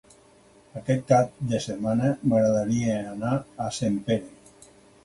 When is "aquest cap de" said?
0.79-1.59